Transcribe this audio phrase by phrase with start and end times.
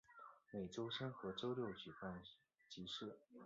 [0.49, 2.19] 每周三和周六举办
[2.67, 3.19] 集市。